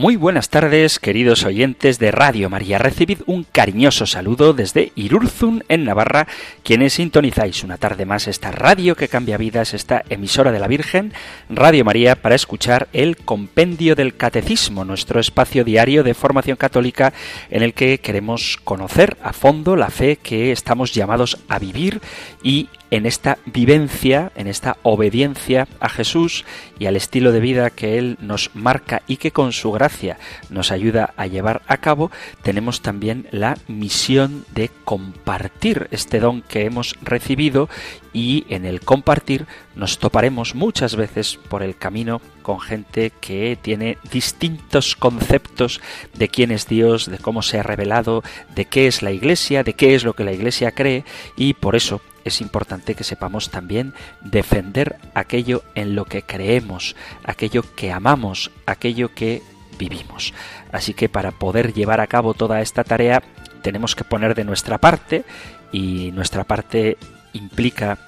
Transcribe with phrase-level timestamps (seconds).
[0.00, 2.78] Muy buenas tardes, queridos oyentes de Radio María.
[2.78, 6.26] Recibid un cariñoso saludo desde Irurzun, en Navarra,
[6.62, 11.12] quienes sintonizáis una tarde más esta radio que cambia vidas, esta emisora de la Virgen,
[11.50, 17.12] Radio María, para escuchar el Compendio del Catecismo, nuestro espacio diario de formación católica
[17.50, 22.00] en el que queremos conocer a fondo la fe que estamos llamados a vivir
[22.42, 26.44] y en esta vivencia, en esta obediencia a Jesús
[26.78, 30.18] y al estilo de vida que Él nos marca y que con su gracia
[30.48, 32.10] nos ayuda a llevar a cabo,
[32.42, 37.68] tenemos también la misión de compartir este don que hemos recibido
[38.12, 43.98] y en el compartir nos toparemos muchas veces por el camino con gente que tiene
[44.10, 45.80] distintos conceptos
[46.14, 48.22] de quién es Dios, de cómo se ha revelado,
[48.54, 51.04] de qué es la Iglesia, de qué es lo que la Iglesia cree
[51.36, 57.64] y por eso es importante que sepamos también defender aquello en lo que creemos, aquello
[57.74, 59.42] que amamos, aquello que
[59.78, 60.34] vivimos.
[60.72, 63.22] Así que para poder llevar a cabo toda esta tarea
[63.62, 65.24] tenemos que poner de nuestra parte
[65.72, 66.98] y nuestra parte
[67.32, 67.98] implica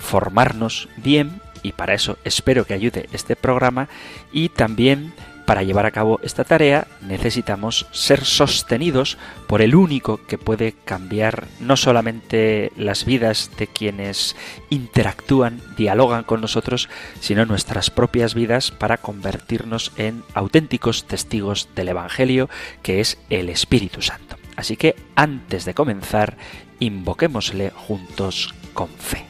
[0.00, 3.88] formarnos bien y para eso espero que ayude este programa
[4.32, 5.12] y también
[5.50, 11.48] para llevar a cabo esta tarea necesitamos ser sostenidos por el único que puede cambiar
[11.58, 14.36] no solamente las vidas de quienes
[14.68, 22.48] interactúan, dialogan con nosotros, sino nuestras propias vidas para convertirnos en auténticos testigos del Evangelio,
[22.84, 24.36] que es el Espíritu Santo.
[24.54, 26.36] Así que antes de comenzar,
[26.78, 29.29] invoquémosle juntos con fe.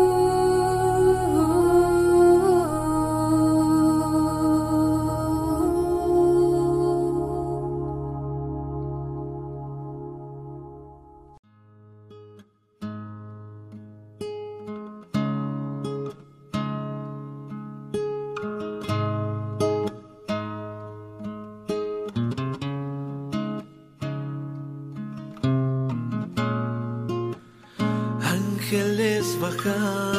[29.63, 30.10] 可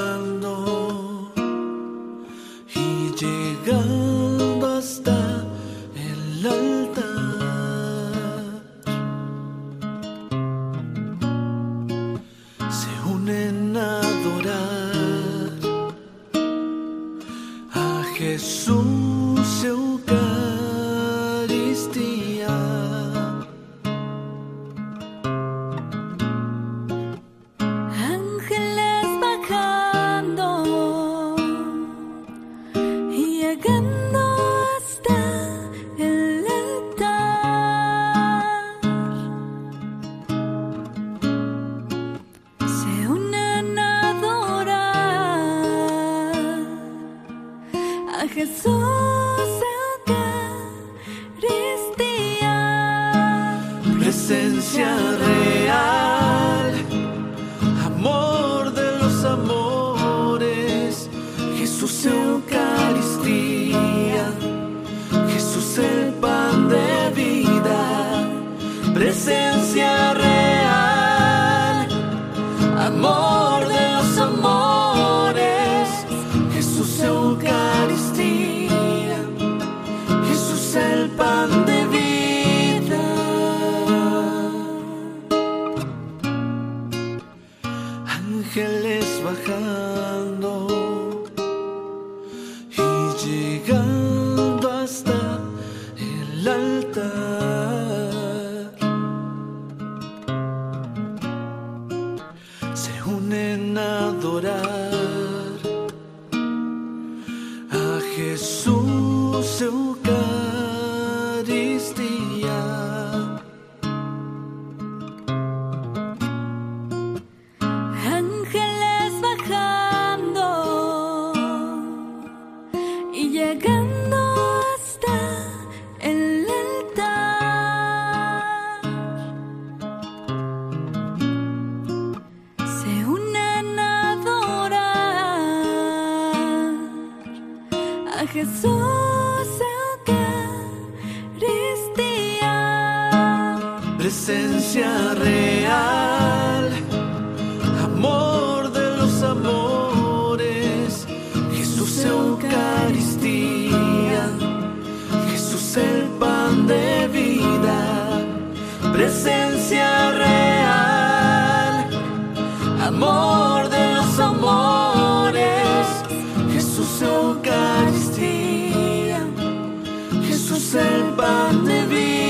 [171.23, 172.22] el pan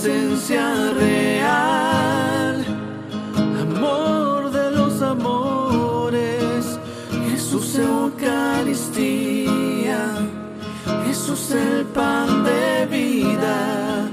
[0.00, 2.64] presencia real,
[3.60, 6.78] amor de los amores,
[7.28, 9.18] Jesús Eucaristía,
[11.04, 14.08] Jesús el pan de vida,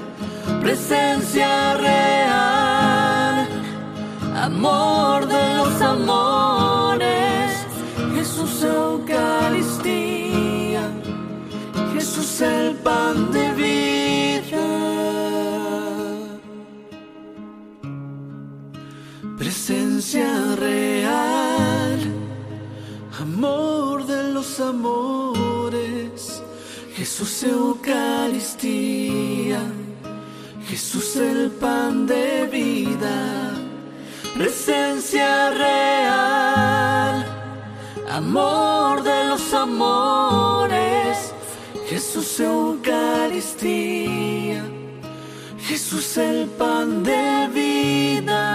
[0.60, 3.48] presencia real,
[4.42, 7.68] amor de los amores,
[8.16, 9.22] Jesús Eucaristía,
[11.94, 13.45] Jesús el pan de
[24.60, 26.42] amores,
[26.96, 28.02] Jesús Eucaristía,
[30.68, 33.54] Jesús el pan de vida,
[34.38, 37.26] presencia real,
[38.10, 41.34] amor de los amores,
[41.90, 43.44] Jesús Eucaristía,
[45.60, 48.55] Jesús el pan de vida.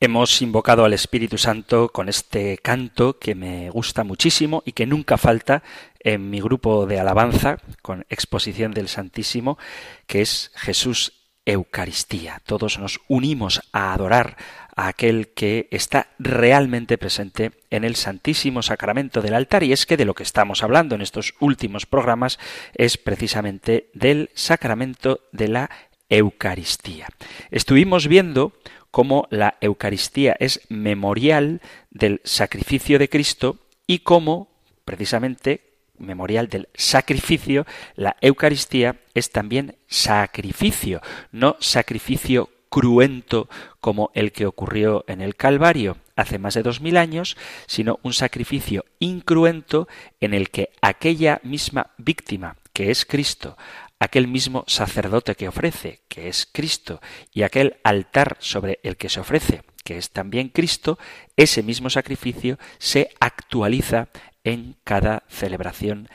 [0.00, 5.16] Hemos invocado al Espíritu Santo con este canto que me gusta muchísimo y que nunca
[5.16, 5.64] falta
[5.98, 9.58] en mi grupo de alabanza con exposición del Santísimo,
[10.06, 11.14] que es Jesús
[11.44, 12.40] Eucaristía.
[12.46, 14.36] Todos nos unimos a adorar
[14.76, 19.64] a aquel que está realmente presente en el Santísimo Sacramento del altar.
[19.64, 22.38] Y es que de lo que estamos hablando en estos últimos programas
[22.74, 25.70] es precisamente del sacramento de la
[26.08, 27.08] Eucaristía.
[27.50, 28.52] Estuvimos viendo
[28.90, 34.48] cómo la Eucaristía es memorial del sacrificio de Cristo y cómo,
[34.84, 35.68] precisamente,
[35.98, 37.66] memorial del sacrificio,
[37.96, 41.00] la Eucaristía es también sacrificio,
[41.32, 43.48] no sacrificio cruento
[43.80, 48.12] como el que ocurrió en el Calvario hace más de dos mil años, sino un
[48.12, 49.88] sacrificio incruento
[50.20, 53.56] en el que aquella misma víctima, que es Cristo,
[53.98, 57.00] aquel mismo sacerdote que ofrece, que es Cristo,
[57.32, 60.98] y aquel altar sobre el que se ofrece, que es también Cristo,
[61.36, 64.08] ese mismo sacrificio se actualiza
[64.44, 66.08] en cada celebración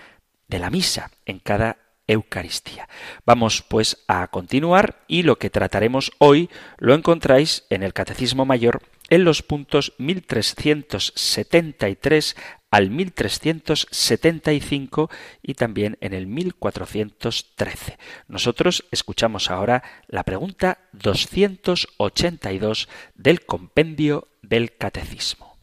[0.48, 2.90] de la misa, en cada Eucaristía.
[3.26, 8.82] Vamos pues a continuar y lo que trataremos hoy lo encontráis en el Catecismo Mayor
[9.10, 12.36] en los puntos 1373
[12.72, 15.10] al 1375
[15.44, 17.98] y también en el 1413.
[18.28, 25.56] Nosotros escuchamos ahora la pregunta 282 del compendio del Catecismo.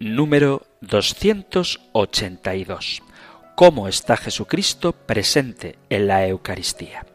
[0.00, 3.02] Número 282.
[3.56, 7.06] ¿Cómo está Jesucristo presente en la Eucaristía?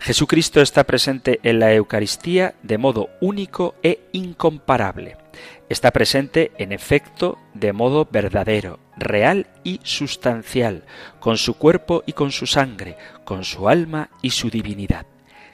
[0.00, 5.16] Jesucristo está presente en la Eucaristía de modo único e incomparable.
[5.68, 10.84] Está presente, en efecto, de modo verdadero, real y sustancial,
[11.20, 15.06] con su cuerpo y con su sangre, con su alma y su divinidad.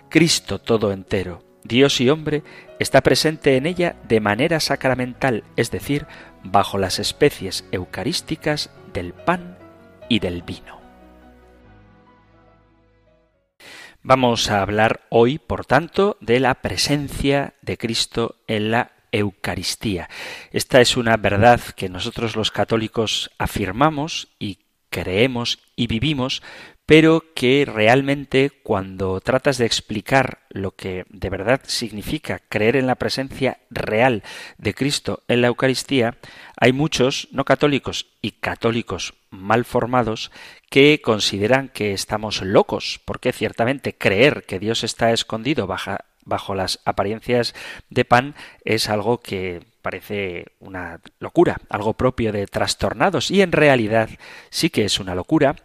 [0.08, 2.42] Cristo todo entero, Dios y hombre,
[2.78, 6.06] está presente en ella de manera sacramental, es decir,
[6.42, 9.56] bajo las especies eucarísticas del pan
[10.08, 10.79] y del vino.
[14.02, 20.08] Vamos a hablar hoy, por tanto, de la presencia de Cristo en la Eucaristía.
[20.52, 26.42] Esta es una verdad que nosotros los católicos afirmamos y creemos y vivimos,
[26.86, 32.94] pero que realmente cuando tratas de explicar lo que de verdad significa creer en la
[32.94, 34.22] presencia real
[34.56, 36.16] de Cristo en la Eucaristía,
[36.56, 40.30] hay muchos no católicos y católicos mal formados
[40.68, 47.54] que consideran que estamos locos, porque ciertamente creer que Dios está escondido bajo, las apariencias
[47.88, 48.34] de pan
[48.64, 54.10] es algo que parece una locura, algo propio de trastornados y en realidad
[54.50, 55.56] sí que es una locura.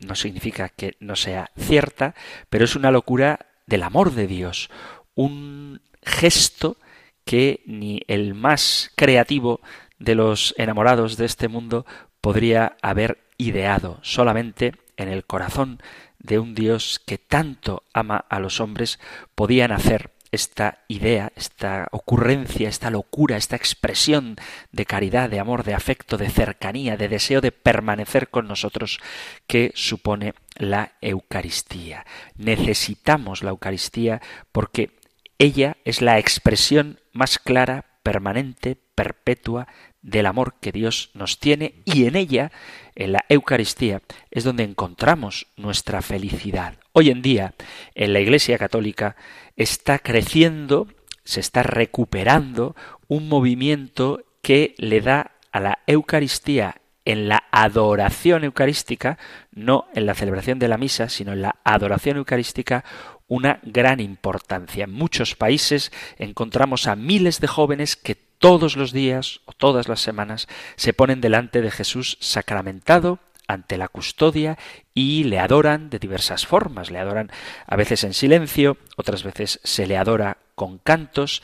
[0.00, 2.14] No significa que no sea cierta,
[2.50, 4.70] pero es una locura del amor de Dios,
[5.14, 6.76] un gesto
[7.24, 9.60] que ni el más creativo
[10.00, 11.86] de los enamorados de este mundo
[12.22, 15.82] podría haber ideado solamente en el corazón
[16.18, 18.98] de un Dios que tanto ama a los hombres
[19.34, 24.36] podían hacer esta idea, esta ocurrencia, esta locura, esta expresión
[24.70, 28.98] de caridad, de amor, de afecto, de cercanía, de deseo de permanecer con nosotros
[29.46, 32.06] que supone la Eucaristía.
[32.36, 34.96] Necesitamos la Eucaristía porque
[35.38, 39.68] ella es la expresión más clara, permanente, perpetua
[40.02, 42.52] del amor que Dios nos tiene y en ella,
[42.94, 46.74] en la Eucaristía, es donde encontramos nuestra felicidad.
[46.92, 47.54] Hoy en día,
[47.94, 49.16] en la Iglesia Católica,
[49.56, 50.88] está creciendo,
[51.24, 52.76] se está recuperando
[53.08, 59.18] un movimiento que le da a la Eucaristía en la adoración eucarística,
[59.50, 62.84] no en la celebración de la misa, sino en la adoración eucarística,
[63.26, 64.84] una gran importancia.
[64.84, 70.00] En muchos países encontramos a miles de jóvenes que todos los días o todas las
[70.00, 74.58] semanas se ponen delante de Jesús sacramentado, ante la custodia
[74.94, 76.90] y le adoran de diversas formas.
[76.90, 77.30] Le adoran
[77.66, 81.42] a veces en silencio, otras veces se le adora con cantos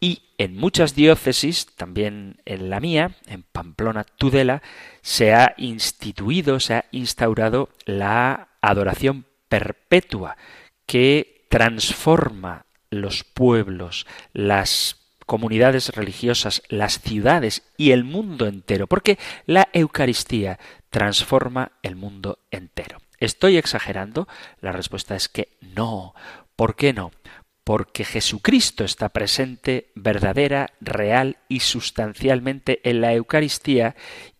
[0.00, 4.62] y en muchas diócesis, también en la mía, en Pamplona, Tudela,
[5.02, 10.38] se ha instituido, se ha instaurado la adoración perpetua
[10.86, 14.97] que transforma los pueblos, las
[15.28, 20.58] comunidades religiosas, las ciudades y el mundo entero, porque la Eucaristía
[20.88, 22.96] transforma el mundo entero.
[23.20, 24.26] ¿Estoy exagerando?
[24.62, 26.14] La respuesta es que no.
[26.56, 27.10] ¿Por qué no?
[27.62, 33.96] Porque Jesucristo está presente verdadera, real y sustancialmente en la Eucaristía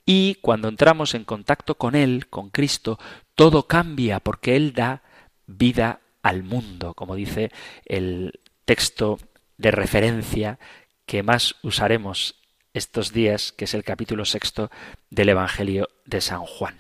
[0.07, 2.99] y cuando entramos en contacto con Él, con Cristo,
[3.35, 5.02] todo cambia porque Él da
[5.47, 7.52] vida al mundo, como dice
[7.85, 9.18] el texto
[9.59, 10.59] de referencia
[11.05, 12.37] que más usaremos
[12.73, 14.71] estos días, que es el capítulo sexto
[15.11, 16.77] del Evangelio de San Juan.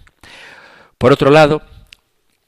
[0.96, 1.62] Por otro lado,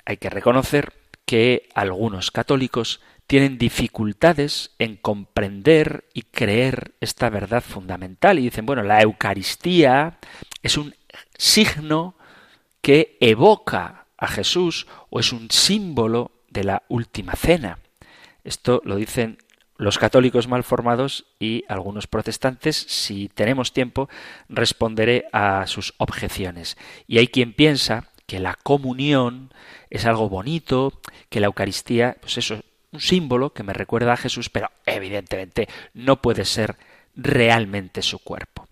[0.04, 0.92] hay que reconocer
[1.24, 8.82] que algunos católicos tienen dificultades en comprender y creer esta verdad fundamental y dicen, bueno,
[8.82, 10.18] la Eucaristía
[10.62, 10.94] es un
[11.38, 12.16] signo
[12.80, 17.78] que evoca a Jesús o es un símbolo de la última cena.
[18.42, 19.38] Esto lo dicen
[19.80, 24.10] los católicos mal formados y algunos protestantes, si tenemos tiempo,
[24.50, 26.76] responderé a sus objeciones.
[27.06, 29.54] Y hay quien piensa que la comunión
[29.88, 32.60] es algo bonito, que la Eucaristía, pues eso, es
[32.92, 36.76] un símbolo que me recuerda a Jesús, pero evidentemente no puede ser
[37.16, 38.68] realmente su cuerpo.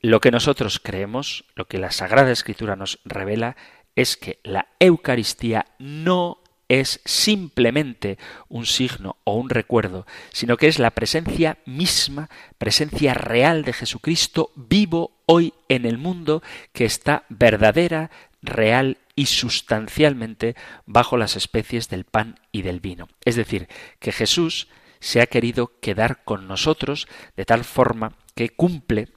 [0.00, 3.56] Lo que nosotros creemos, lo que la Sagrada Escritura nos revela,
[3.96, 8.18] es que la Eucaristía no es simplemente
[8.48, 14.50] un signo o un recuerdo, sino que es la presencia misma, presencia real de Jesucristo
[14.56, 16.42] vivo hoy en el mundo,
[16.72, 18.10] que está verdadera,
[18.42, 20.54] real y sustancialmente
[20.84, 23.08] bajo las especies del pan y del vino.
[23.24, 23.68] Es decir,
[23.98, 24.68] que Jesús
[25.00, 27.06] se ha querido quedar con nosotros
[27.36, 29.08] de tal forma que cumple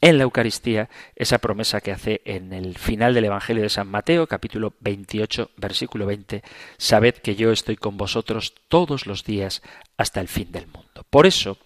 [0.00, 4.26] en la Eucaristía esa promesa que hace en el final del Evangelio de San Mateo,
[4.26, 6.42] capítulo 28, versículo 20,
[6.76, 9.62] Sabed que yo estoy con vosotros todos los días
[9.96, 11.04] hasta el fin del mundo.
[11.10, 11.58] Por eso,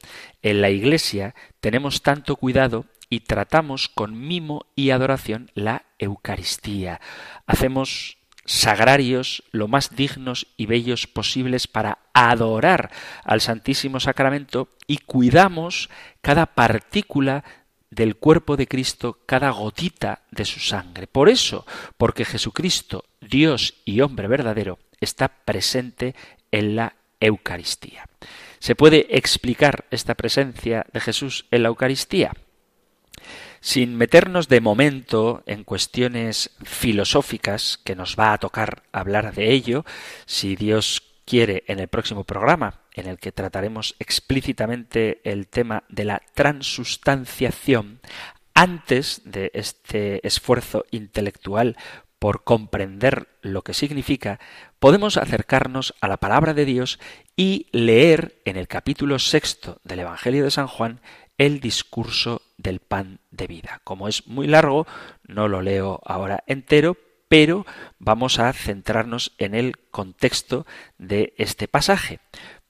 [0.43, 7.01] en la Iglesia tenemos tanto cuidado y tratamos con mimo y adoración la Eucaristía.
[7.47, 12.91] Hacemos sagrarios, lo más dignos y bellos posibles para adorar
[13.25, 17.45] al Santísimo Sacramento y cuidamos cada partícula
[17.92, 21.06] del cuerpo de Cristo, cada gotita de su sangre.
[21.06, 21.66] Por eso,
[21.99, 26.14] porque Jesucristo, Dios y hombre verdadero, está presente
[26.50, 28.06] en la Eucaristía.
[28.61, 32.32] ¿Se puede explicar esta presencia de Jesús en la Eucaristía?
[33.61, 39.84] Sin meternos de momento en cuestiones filosóficas, que nos va a tocar hablar de ello,
[40.25, 46.04] si Dios quiere en el próximo programa, en el que trataremos explícitamente el tema de
[46.04, 48.00] la transustanciación,
[48.54, 51.76] antes de este esfuerzo intelectual
[52.18, 54.38] por comprender lo que significa,
[54.78, 57.00] podemos acercarnos a la palabra de Dios
[57.34, 61.00] y leer en el capítulo sexto del Evangelio de San Juan
[61.37, 63.80] el discurso del pan de vida.
[63.82, 64.87] Como es muy largo,
[65.26, 66.96] no lo leo ahora entero,
[67.26, 67.66] pero
[67.99, 70.64] vamos a centrarnos en el contexto
[70.99, 72.20] de este pasaje.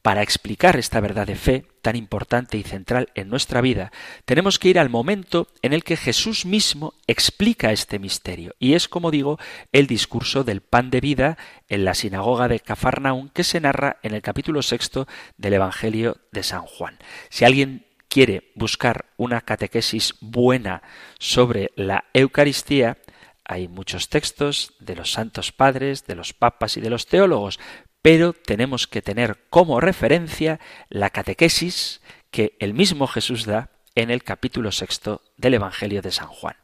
[0.02, 3.92] Para explicar esta verdad de fe tan importante y central en nuestra vida,
[4.24, 8.56] tenemos que ir al momento en el que Jesús mismo explica este misterio.
[8.58, 9.38] Y es, como digo,
[9.70, 14.12] el discurso del pan de vida en la sinagoga de Cafarnaún que se narra en
[14.12, 15.06] el capítulo sexto
[15.36, 16.98] del Evangelio de San Juan.
[17.30, 20.82] Si alguien quiere buscar una catequesis buena
[21.20, 22.98] sobre la Eucaristía,
[23.44, 27.60] hay muchos textos de los santos padres, de los papas y de los teólogos,
[28.02, 34.24] pero tenemos que tener como referencia la catequesis que el mismo Jesús da en el
[34.24, 36.56] capítulo sexto del Evangelio de San Juan.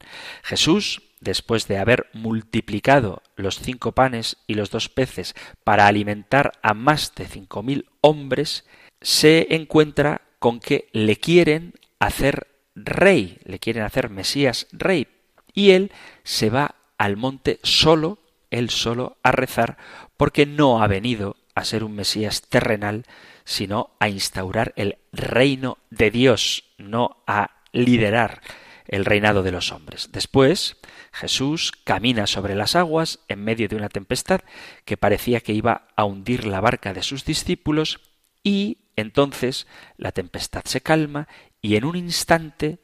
[0.42, 6.74] Jesús, después de haber multiplicado los cinco panes y los dos peces para alimentar a
[6.74, 8.66] más de cinco mil hombres,
[9.00, 15.08] se encuentra con que le quieren hacer rey, le quieren hacer Mesías rey.
[15.52, 15.92] Y él
[16.24, 18.18] se va al monte solo,
[18.50, 19.76] él solo, a rezar,
[20.16, 23.04] porque no ha venido a ser un Mesías terrenal,
[23.44, 28.42] sino a instaurar el reino de Dios, no a liderar
[28.86, 30.10] el reinado de los hombres.
[30.12, 30.76] Después,
[31.12, 34.40] Jesús camina sobre las aguas en medio de una tempestad
[34.84, 38.00] que parecía que iba a hundir la barca de sus discípulos
[38.42, 41.28] y entonces la tempestad se calma
[41.60, 42.80] y en un instante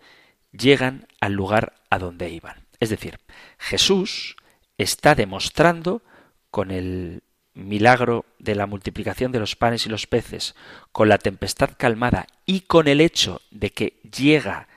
[0.53, 2.67] llegan al lugar a donde iban.
[2.81, 3.19] Es decir,
[3.59, 4.37] Jesús
[4.79, 6.03] está demostrando
[6.51, 7.23] con el
[7.55, 10.55] milagro de la multiplicación de los panes y los peces,
[10.93, 14.69] con la tempestad calmada y con el hecho de que llega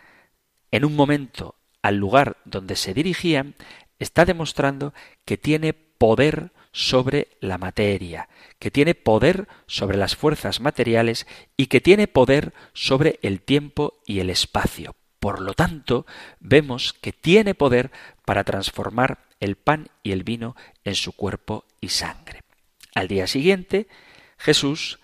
[0.72, 3.56] en un momento al lugar donde se dirigían,
[4.00, 4.94] está demostrando
[5.26, 8.30] que tiene poder sobre la materia,
[8.60, 14.20] que tiene poder sobre las fuerzas materiales y que tiene poder sobre el tiempo y
[14.20, 14.96] el espacio.
[15.20, 16.06] Por lo tanto,
[16.40, 17.92] vemos que tiene poder
[18.26, 22.42] para transformar el pan y el vino en su cuerpo y sangre.
[22.96, 23.88] Al día siguiente,
[24.38, 25.00] Jesús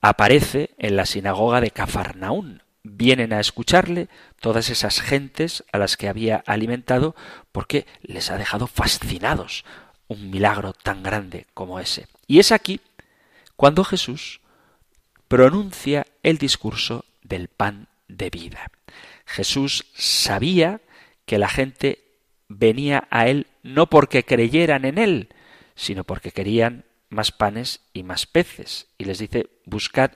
[0.00, 2.62] aparece en la sinagoga de Cafarnaún.
[2.82, 4.08] Vienen a escucharle
[4.40, 7.16] todas esas gentes a las que había alimentado
[7.52, 9.64] porque les ha dejado fascinados
[10.08, 12.06] un milagro tan grande como ese.
[12.26, 12.80] Y es aquí
[13.56, 14.40] cuando Jesús
[15.28, 18.70] pronuncia el discurso del pan de vida.
[19.24, 20.80] Jesús sabía
[21.24, 22.04] que la gente
[22.48, 25.28] venía a él no porque creyeran en él,
[25.74, 28.86] sino porque querían más panes y más peces.
[28.96, 30.12] Y les dice, buscad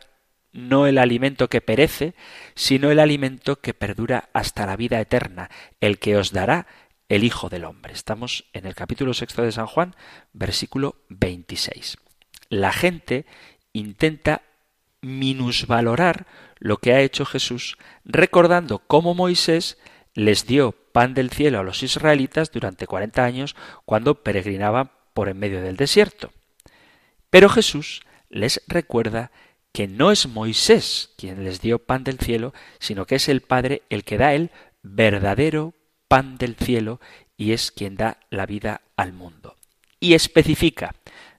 [0.52, 2.14] no el alimento que perece,
[2.54, 6.66] sino el alimento que perdura hasta la vida eterna, el que os dará
[7.08, 7.92] el Hijo del Hombre.
[7.92, 9.96] Estamos en el capítulo sexto de San Juan,
[10.32, 11.98] versículo 26.
[12.50, 13.26] La gente
[13.72, 14.42] intenta
[15.00, 16.26] minusvalorar
[16.58, 19.76] lo que ha hecho Jesús, recordando cómo Moisés
[20.14, 25.38] les dio pan del cielo a los israelitas durante cuarenta años cuando peregrinaban por en
[25.38, 26.30] medio del desierto.
[27.30, 29.30] Pero Jesús les recuerda
[29.72, 33.82] que no es Moisés quien les dio pan del cielo, sino que es el Padre
[33.88, 34.50] el que da el
[34.82, 35.74] verdadero
[36.08, 37.00] pan del cielo
[37.36, 39.56] y es quien da la vida al mundo.
[40.00, 40.94] Y especifica,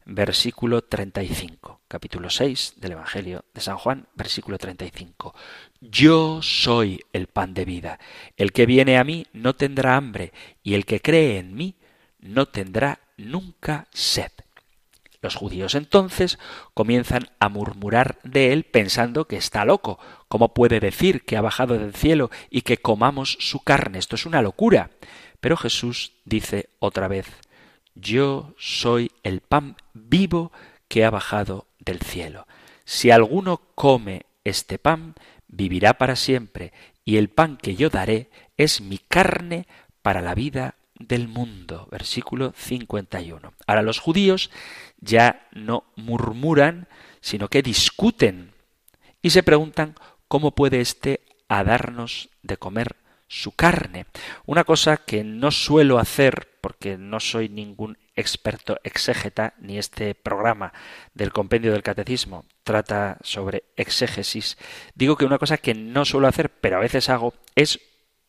[0.05, 5.35] versículo 35, capítulo 6 del Evangelio de San Juan, versículo 35.
[5.81, 7.99] Yo soy el pan de vida.
[8.37, 10.31] El que viene a mí no tendrá hambre,
[10.63, 11.75] y el que cree en mí
[12.21, 14.31] no tendrá nunca sed.
[15.21, 16.39] Los judíos entonces
[16.73, 19.99] comienzan a murmurar de él pensando que está loco.
[20.29, 23.99] ¿Cómo puede decir que ha bajado del cielo y que comamos su carne?
[23.99, 24.91] Esto es una locura.
[25.41, 27.27] Pero Jesús dice otra vez,
[27.95, 30.53] yo soy el pan vivo
[30.87, 32.47] que ha bajado del cielo.
[32.85, 35.15] Si alguno come este pan,
[35.47, 36.71] vivirá para siempre,
[37.03, 39.67] y el pan que yo daré es mi carne
[40.01, 43.53] para la vida del mundo, versículo 51.
[43.67, 44.51] Ahora los judíos
[44.99, 46.87] ya no murmuran,
[47.21, 48.53] sino que discuten
[49.21, 49.95] y se preguntan
[50.27, 52.95] cómo puede éste a darnos de comer
[53.27, 54.05] su carne.
[54.45, 60.73] Una cosa que no suelo hacer porque no soy ningún experto exégeta, ni este programa
[61.13, 64.57] del compendio del catecismo trata sobre exégesis,
[64.95, 67.79] digo que una cosa que no suelo hacer, pero a veces hago, es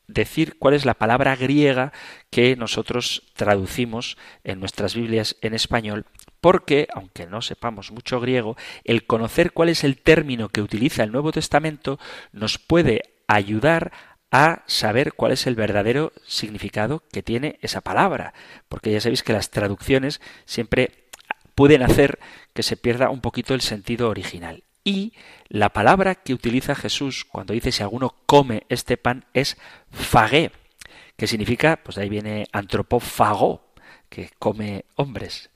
[0.08, 1.92] decir cuál es la palabra griega
[2.30, 6.06] que nosotros traducimos en nuestras Biblias en español,
[6.40, 11.12] porque, aunque no sepamos mucho griego, el conocer cuál es el término que utiliza el
[11.12, 11.98] Nuevo Testamento
[12.32, 14.11] nos puede ayudar a
[14.66, 18.32] saber cuál es el verdadero significado que tiene esa palabra,
[18.68, 21.04] porque ya sabéis que las traducciones siempre
[21.54, 22.18] pueden hacer
[22.54, 24.64] que se pierda un poquito el sentido original.
[24.84, 25.12] Y
[25.48, 29.58] la palabra que utiliza Jesús cuando dice si alguno come este pan es
[29.90, 30.50] fagué,
[31.16, 33.72] que significa, pues de ahí viene antropófago,
[34.08, 35.50] que come hombres.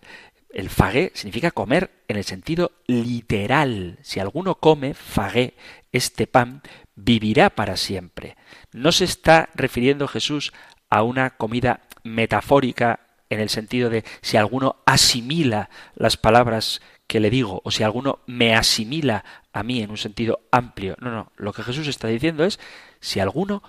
[0.56, 3.98] El fagué significa comer en el sentido literal.
[4.00, 5.52] Si alguno come fagué
[5.92, 6.62] este pan,
[6.94, 8.38] vivirá para siempre.
[8.72, 10.54] No se está refiriendo Jesús
[10.88, 17.28] a una comida metafórica en el sentido de si alguno asimila las palabras que le
[17.28, 20.96] digo o si alguno me asimila a mí en un sentido amplio.
[21.02, 22.58] No, no, lo que Jesús está diciendo es
[23.00, 23.62] si alguno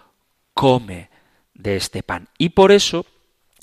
[0.54, 1.10] come
[1.54, 2.30] de este pan.
[2.38, 3.06] Y por eso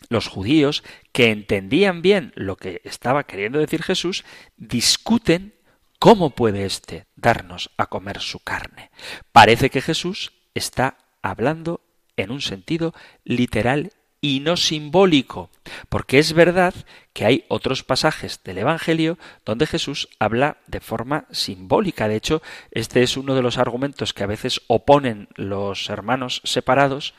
[0.08, 4.24] los judíos, que entendían bien lo que estaba queriendo decir Jesús,
[4.56, 5.54] discuten
[5.98, 8.90] cómo puede éste darnos a comer su carne.
[9.32, 11.80] Parece que Jesús está hablando
[12.16, 15.50] en un sentido literal y no simbólico,
[15.90, 16.74] porque es verdad
[17.12, 22.08] que hay otros pasajes del Evangelio donde Jesús habla de forma simbólica.
[22.08, 22.40] De hecho,
[22.70, 27.12] este es uno de los argumentos que a veces oponen los hermanos separados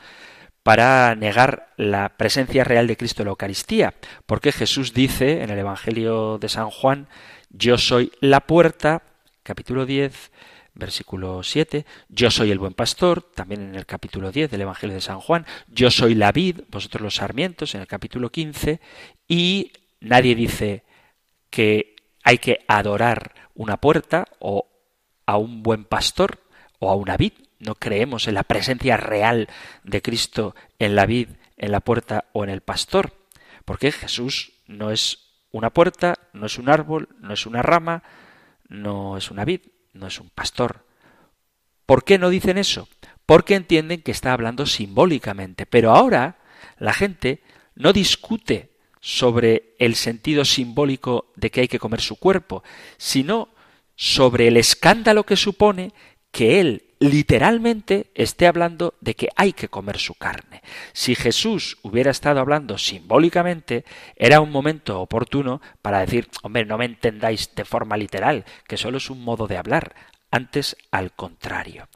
[0.66, 3.94] para negar la presencia real de Cristo en la Eucaristía,
[4.26, 7.06] porque Jesús dice en el Evangelio de San Juan,
[7.50, 9.04] yo soy la puerta,
[9.44, 10.32] capítulo 10,
[10.74, 15.00] versículo 7, yo soy el buen pastor, también en el capítulo 10 del Evangelio de
[15.00, 18.80] San Juan, yo soy la vid, vosotros los sarmientos, en el capítulo 15,
[19.28, 20.82] y nadie dice
[21.48, 24.66] que hay que adorar una puerta o
[25.26, 26.40] a un buen pastor
[26.80, 29.48] o a una vid, no creemos en la presencia real
[29.84, 33.14] de Cristo en la vid, en la puerta o en el pastor,
[33.64, 38.02] porque Jesús no es una puerta, no es un árbol, no es una rama,
[38.68, 39.60] no es una vid,
[39.92, 40.84] no es un pastor.
[41.86, 42.88] ¿Por qué no dicen eso?
[43.24, 45.66] Porque entienden que está hablando simbólicamente.
[45.66, 46.38] Pero ahora
[46.78, 47.42] la gente
[47.74, 52.64] no discute sobre el sentido simbólico de que hay que comer su cuerpo,
[52.96, 53.50] sino
[53.94, 55.92] sobre el escándalo que supone
[56.32, 60.62] que él literalmente esté hablando de que hay que comer su carne.
[60.92, 63.84] Si Jesús hubiera estado hablando simbólicamente,
[64.16, 68.98] era un momento oportuno para decir, hombre, no me entendáis de forma literal, que solo
[68.98, 69.94] es un modo de hablar,
[70.30, 71.88] antes al contrario.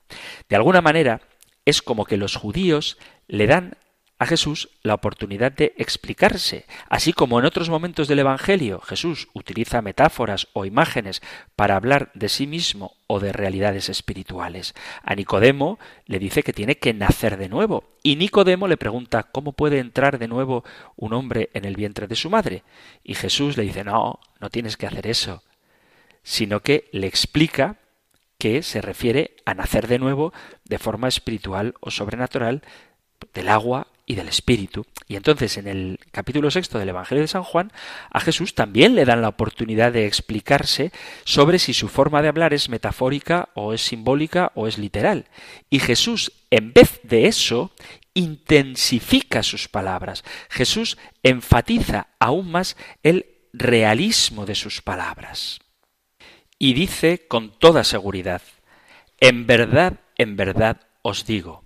[0.48, 1.20] De alguna manera,
[1.64, 3.76] es como que los judíos le dan
[4.20, 6.66] a Jesús la oportunidad de explicarse.
[6.90, 11.22] Así como en otros momentos del Evangelio Jesús utiliza metáforas o imágenes
[11.56, 14.74] para hablar de sí mismo o de realidades espirituales.
[15.02, 17.84] A Nicodemo le dice que tiene que nacer de nuevo.
[18.02, 20.64] Y Nicodemo le pregunta cómo puede entrar de nuevo
[20.96, 22.62] un hombre en el vientre de su madre.
[23.02, 25.42] Y Jesús le dice no, no tienes que hacer eso.
[26.22, 27.78] Sino que le explica
[28.36, 30.34] que se refiere a nacer de nuevo
[30.66, 32.60] de forma espiritual o sobrenatural
[33.32, 34.84] del agua y del Espíritu.
[35.06, 37.70] Y entonces en el capítulo sexto del Evangelio de San Juan,
[38.10, 40.90] a Jesús también le dan la oportunidad de explicarse
[41.22, 45.26] sobre si su forma de hablar es metafórica o es simbólica o es literal.
[45.70, 47.70] Y Jesús, en vez de eso,
[48.12, 50.24] intensifica sus palabras.
[50.48, 55.60] Jesús enfatiza aún más el realismo de sus palabras.
[56.58, 58.42] Y dice con toda seguridad,
[59.20, 61.62] en verdad, en verdad os digo,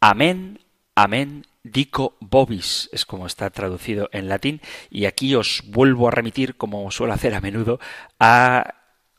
[0.00, 0.60] amén,
[0.94, 6.56] amén dico vobis, es como está traducido en latín, y aquí os vuelvo a remitir,
[6.56, 7.80] como suelo hacer a menudo,
[8.20, 8.74] a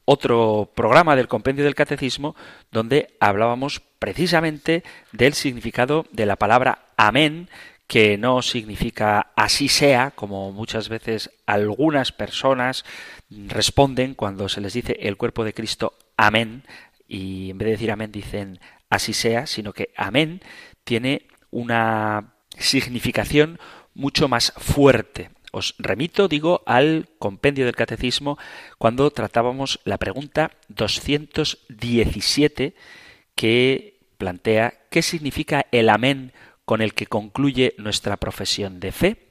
[0.06, 2.36] otro programa del compendio del catecismo
[2.72, 7.50] donde hablábamos precisamente del significado de la palabra amén,
[7.88, 12.86] que no significa así sea, como muchas veces algunas personas
[13.30, 16.64] responden cuando se les dice el cuerpo de Cristo amén,
[17.08, 20.42] y en vez de decir amén dicen así sea, sino que amén
[20.84, 23.60] tiene una significación
[23.94, 25.30] mucho más fuerte.
[25.52, 28.38] Os remito, digo, al compendio del catecismo
[28.78, 32.76] cuando tratábamos la pregunta 217
[33.36, 36.34] que plantea qué significa el amén
[36.66, 39.30] con el que concluye nuestra profesión de fe,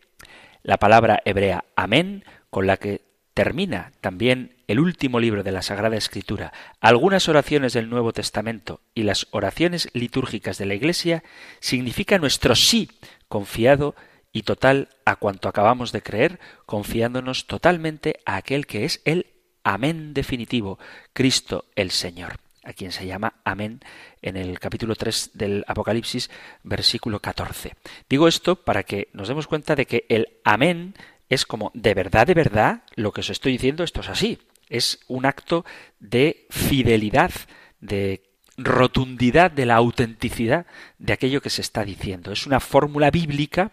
[0.62, 3.02] la palabra hebrea amén, con la que
[3.34, 9.02] termina también el último libro de la Sagrada Escritura, algunas oraciones del Nuevo Testamento y
[9.02, 11.22] las oraciones litúrgicas de la Iglesia,
[11.60, 12.90] significa nuestro sí
[13.28, 13.94] confiado
[14.32, 19.26] y total a cuanto acabamos de creer, confiándonos totalmente a aquel que es el
[19.62, 20.78] Amén definitivo,
[21.14, 23.80] Cristo el Señor, a quien se llama Amén
[24.20, 26.30] en el capítulo 3 del Apocalipsis,
[26.62, 27.74] versículo 14.
[28.10, 30.94] Digo esto para que nos demos cuenta de que el Amén
[31.28, 34.38] es como de verdad, de verdad, lo que os estoy diciendo, esto es así.
[34.74, 35.64] Es un acto
[36.00, 37.30] de fidelidad,
[37.80, 38.22] de
[38.56, 40.66] rotundidad, de la autenticidad
[40.98, 42.32] de aquello que se está diciendo.
[42.32, 43.70] Es una fórmula bíblica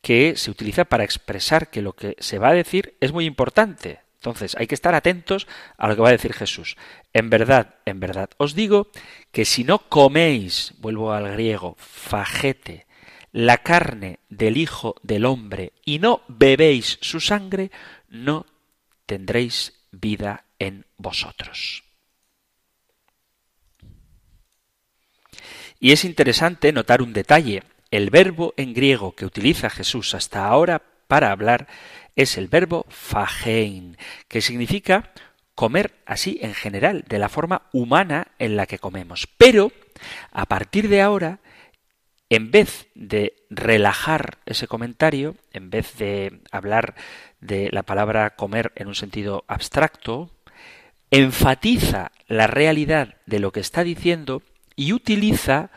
[0.00, 4.00] que se utiliza para expresar que lo que se va a decir es muy importante.
[4.16, 6.76] Entonces hay que estar atentos a lo que va a decir Jesús.
[7.12, 8.88] En verdad, en verdad, os digo
[9.32, 12.86] que si no coméis, vuelvo al griego, fajete,
[13.32, 17.70] la carne del Hijo del Hombre y no bebéis su sangre,
[18.08, 18.46] no
[19.06, 21.84] tendréis vida en vosotros.
[25.78, 27.62] Y es interesante notar un detalle.
[27.90, 31.68] El verbo en griego que utiliza Jesús hasta ahora para hablar
[32.16, 33.96] es el verbo fagein,
[34.28, 35.12] que significa
[35.54, 39.28] comer así en general, de la forma humana en la que comemos.
[39.36, 39.72] Pero,
[40.30, 41.40] a partir de ahora,
[42.30, 46.94] en vez de relajar ese comentario, en vez de hablar
[47.42, 50.30] de la palabra comer en un sentido abstracto,
[51.10, 54.42] enfatiza la realidad de lo que está diciendo
[54.76, 55.70] y utiliza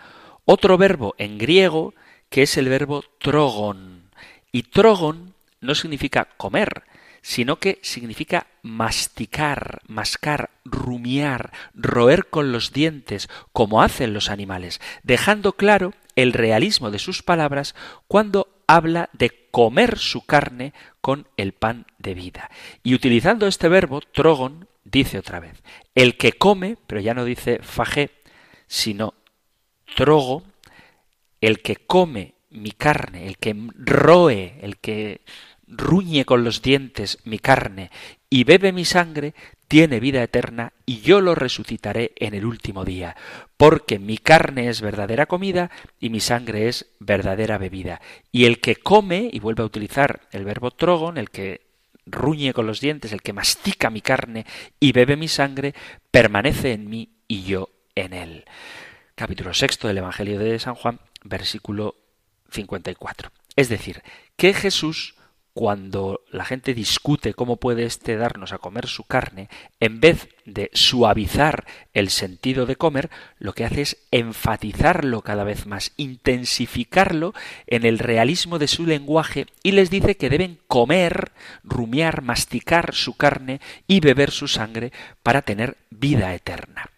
[0.46, 1.94] otro verbo en griego
[2.30, 4.10] que es el verbo trogon.
[4.52, 6.84] Y trogon no significa comer,
[7.22, 15.54] sino que significa masticar, mascar, rumiar, roer con los dientes, como hacen los animales, dejando
[15.54, 17.76] claro el realismo de sus palabras
[18.08, 22.50] cuando habla de comer su carne con el pan de vida.
[22.84, 27.60] Y utilizando este verbo, trogon, dice otra vez, el que come, pero ya no dice
[27.62, 28.12] fajé,
[28.68, 29.14] sino
[29.96, 30.44] trogo,
[31.42, 35.22] el que come mi carne, el que roe, el que
[35.68, 37.92] ruñe con los dientes mi carne
[38.30, 39.34] y bebe mi sangre,
[39.68, 43.16] tiene vida eterna y yo lo resucitaré en el último día,
[43.58, 48.02] porque mi carne es verdadera comida y mi sangre es verdadera bebida.
[48.32, 51.62] Y el que come, y vuelve a utilizar el verbo trogon, el que
[52.06, 54.46] ruñe con los dientes, el que mastica mi carne
[54.80, 55.74] y bebe mi sangre,
[56.12, 58.46] permanece en mí y yo en él.
[59.16, 61.96] Capítulo sexto del Evangelio de San Juan, versículo
[62.52, 63.32] 54.
[63.56, 64.04] Es decir,
[64.36, 65.16] que Jesús
[65.56, 69.48] cuando la gente discute cómo puede éste darnos a comer su carne,
[69.80, 75.66] en vez de suavizar el sentido de comer, lo que hace es enfatizarlo cada vez
[75.66, 77.34] más, intensificarlo
[77.68, 81.32] en el realismo de su lenguaje y les dice que deben comer,
[81.64, 84.92] rumiar, masticar su carne y beber su sangre
[85.24, 86.92] para tener vida eterna.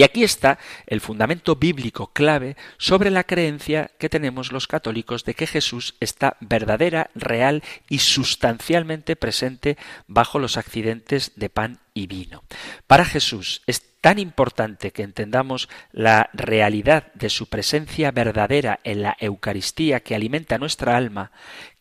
[0.00, 5.34] Y aquí está el fundamento bíblico clave sobre la creencia que tenemos los católicos de
[5.34, 12.44] que Jesús está verdadera, real y sustancialmente presente bajo los accidentes de pan y vino.
[12.86, 19.18] Para Jesús es tan importante que entendamos la realidad de su presencia verdadera en la
[19.20, 21.30] Eucaristía que alimenta nuestra alma,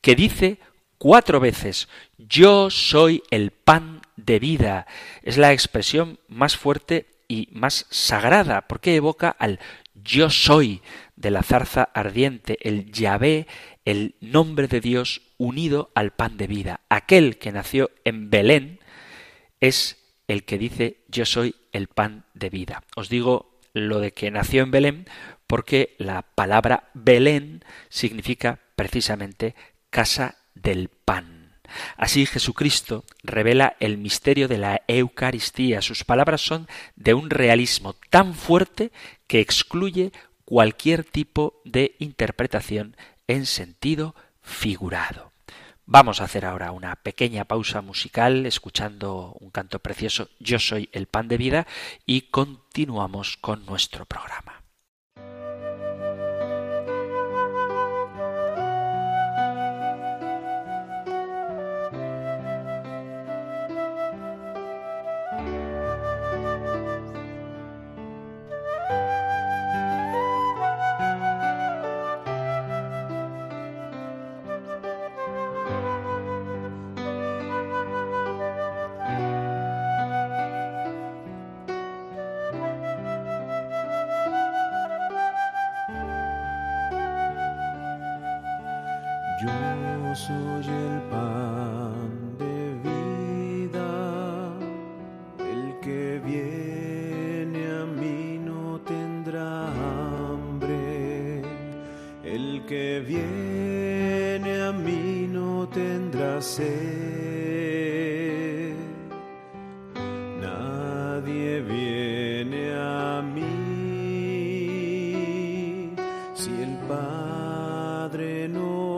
[0.01, 0.59] que dice
[0.97, 4.87] cuatro veces, yo soy el pan de vida.
[5.23, 9.59] Es la expresión más fuerte y más sagrada, porque evoca al
[9.93, 10.81] yo soy
[11.15, 13.47] de la zarza ardiente, el Yahvé,
[13.85, 16.81] el nombre de Dios unido al pan de vida.
[16.89, 18.79] Aquel que nació en Belén
[19.61, 22.83] es el que dice yo soy el pan de vida.
[22.95, 25.05] Os digo lo de que nació en Belén
[25.47, 29.55] porque la palabra Belén significa precisamente
[29.89, 31.38] casa del pan.
[31.97, 35.81] Así Jesucristo revela el misterio de la Eucaristía.
[35.81, 38.91] Sus palabras son de un realismo tan fuerte
[39.27, 40.11] que excluye
[40.45, 42.95] cualquier tipo de interpretación
[43.27, 45.31] en sentido figurado.
[45.85, 51.07] Vamos a hacer ahora una pequeña pausa musical escuchando un canto precioso Yo soy el
[51.07, 51.67] pan de vida
[52.05, 54.58] y continuamos con nuestro programa.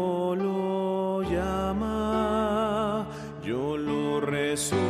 [0.01, 3.05] No lo llama,
[3.43, 4.81] yo lo resucitaré,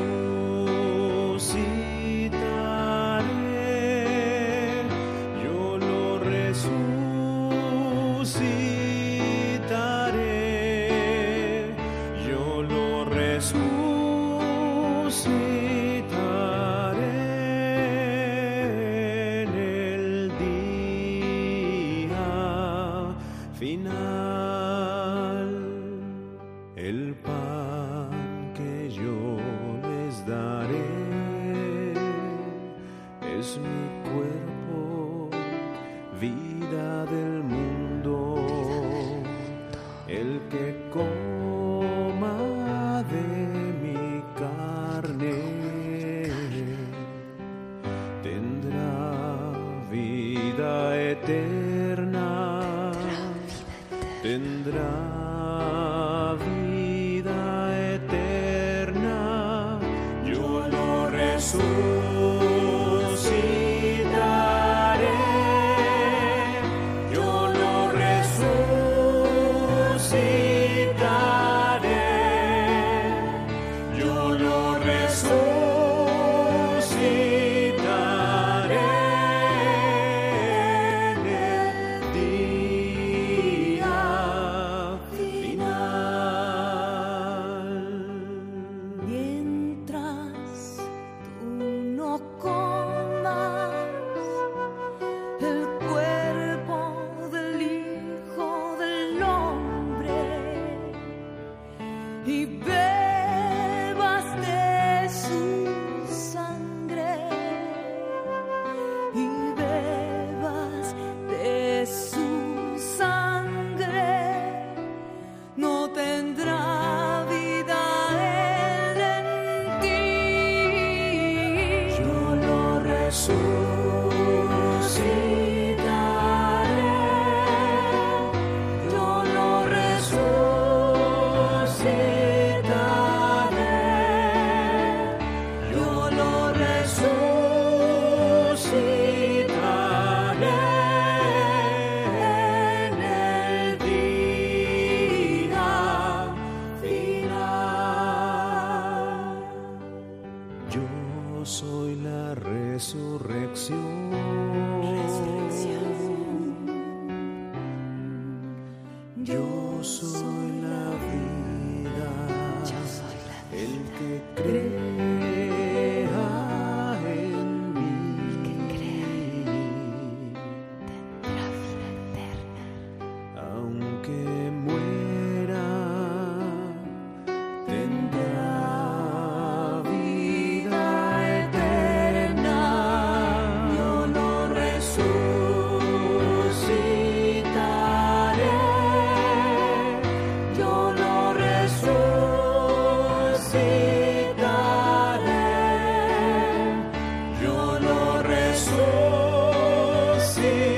[200.41, 200.70] see.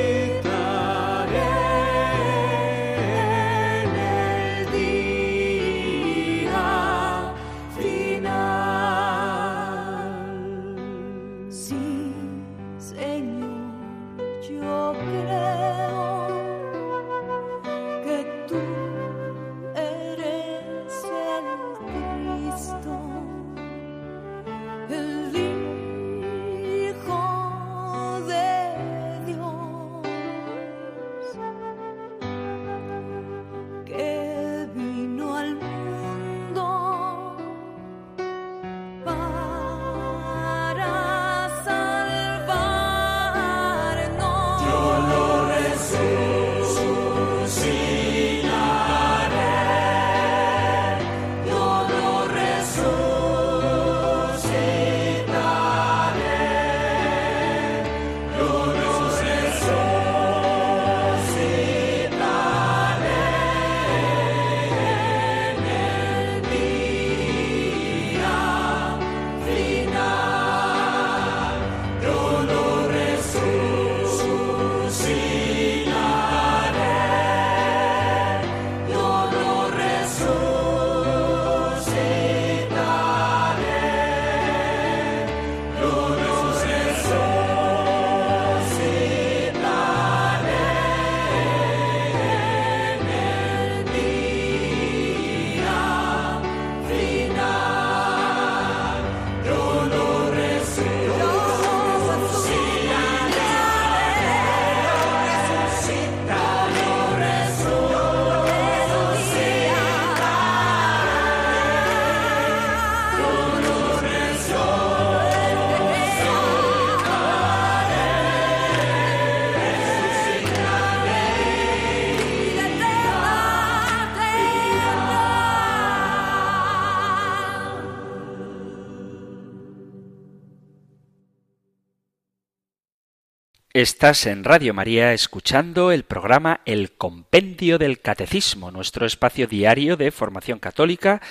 [133.75, 140.11] Estás en Radio María escuchando el programa El Compendio del Catecismo, nuestro espacio diario de
[140.11, 141.23] formación católica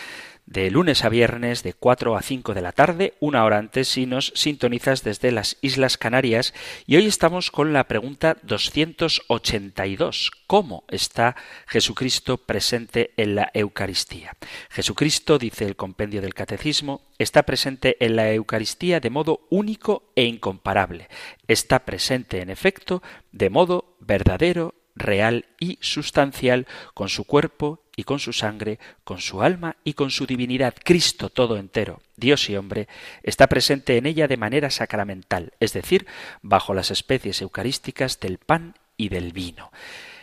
[0.47, 4.07] de lunes a viernes de 4 a 5 de la tarde, una hora antes si
[4.07, 6.53] nos sintonizas desde las Islas Canarias.
[6.87, 10.31] Y hoy estamos con la pregunta 282.
[10.47, 11.37] ¿Cómo está
[11.67, 14.37] Jesucristo presente en la Eucaristía?
[14.71, 20.25] Jesucristo, dice el compendio del Catecismo, está presente en la Eucaristía de modo único e
[20.25, 21.09] incomparable.
[21.49, 28.19] Está presente, en efecto, de modo verdadero, real y sustancial con su cuerpo y con
[28.19, 30.75] su sangre, con su alma y con su divinidad.
[30.83, 32.89] Cristo todo entero, Dios y hombre,
[33.23, 36.07] está presente en ella de manera sacramental, es decir,
[36.41, 39.71] bajo las especies eucarísticas del pan y del vino.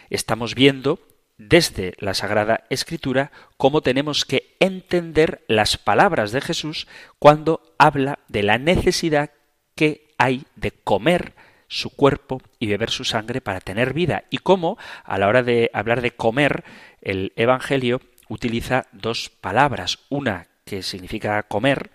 [0.10, 1.00] Estamos viendo
[1.38, 8.44] desde la Sagrada Escritura cómo tenemos que entender las palabras de Jesús cuando habla de
[8.44, 9.32] la necesidad
[9.76, 11.34] que hay de comer
[11.70, 14.26] su cuerpo y beber su sangre para tener vida.
[14.30, 16.66] Y cómo, a la hora de hablar de comer,
[17.02, 20.00] el Evangelio utiliza dos palabras.
[20.10, 21.92] Una que significa comer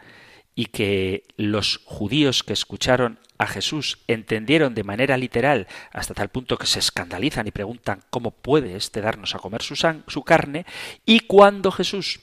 [0.55, 6.57] y que los judíos que escucharon a Jesús entendieron de manera literal hasta tal punto
[6.57, 10.64] que se escandalizan y preguntan cómo puede éste darnos a comer su, su carne
[11.05, 12.20] y cuando Jesús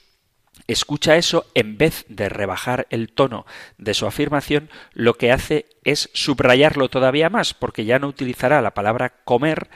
[0.66, 3.46] escucha eso, en vez de rebajar el tono
[3.78, 8.72] de su afirmación, lo que hace es subrayarlo todavía más, porque ya no utilizará la
[8.72, 9.68] palabra comer,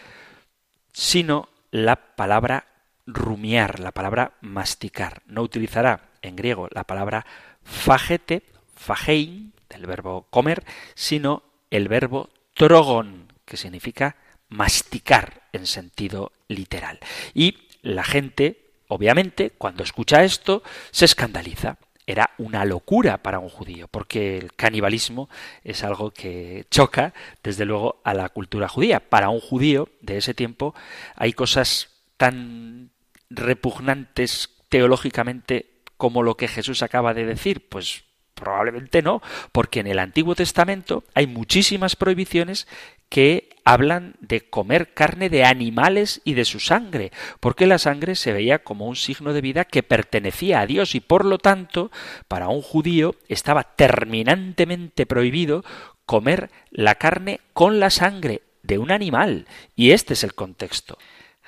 [0.93, 2.67] sino la palabra
[3.07, 5.23] rumiar, la palabra masticar.
[5.27, 7.27] No utilizará en griego la palabra
[7.63, 8.43] fagete,
[8.75, 10.65] fagein, del verbo comer,
[10.95, 14.17] sino el verbo trogon, que significa
[14.49, 17.01] masticar en sentido literal.
[17.35, 21.79] Y la gente Obviamente, cuando escucha esto, se escandaliza.
[22.07, 25.29] Era una locura para un judío, porque el canibalismo
[25.65, 27.13] es algo que choca,
[27.43, 29.01] desde luego, a la cultura judía.
[29.01, 30.75] Para un judío de ese tiempo
[31.17, 32.91] hay cosas tan
[33.29, 35.67] repugnantes teológicamente
[35.97, 37.69] como lo que Jesús acaba de decir.
[37.69, 42.69] Pues probablemente no, porque en el Antiguo Testamento hay muchísimas prohibiciones
[43.09, 48.33] que hablan de comer carne de animales y de su sangre, porque la sangre se
[48.33, 51.91] veía como un signo de vida que pertenecía a Dios y por lo tanto,
[52.29, 55.65] para un judío estaba terminantemente prohibido
[56.05, 60.99] comer la carne con la sangre de un animal, y este es el contexto.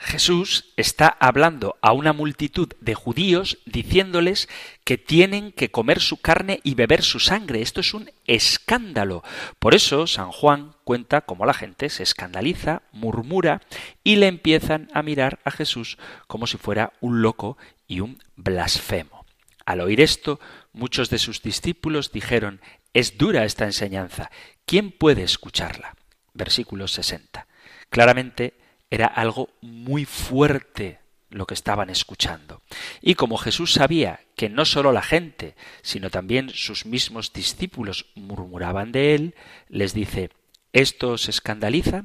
[0.00, 4.48] Jesús está hablando a una multitud de judíos diciéndoles
[4.84, 7.62] que tienen que comer su carne y beber su sangre.
[7.62, 9.24] Esto es un escándalo.
[9.58, 13.60] Por eso San Juan cuenta cómo la gente se escandaliza, murmura
[14.04, 19.26] y le empiezan a mirar a Jesús como si fuera un loco y un blasfemo.
[19.66, 20.38] Al oír esto,
[20.72, 22.60] muchos de sus discípulos dijeron,
[22.94, 24.30] es dura esta enseñanza,
[24.64, 25.96] ¿quién puede escucharla?
[26.34, 27.48] Versículo 60.
[27.90, 28.54] Claramente,
[28.90, 32.62] era algo muy fuerte lo que estaban escuchando.
[33.02, 38.92] Y como Jesús sabía que no sólo la gente, sino también sus mismos discípulos murmuraban
[38.92, 39.34] de él,
[39.68, 40.30] les dice,
[40.72, 42.04] ¿esto os escandaliza?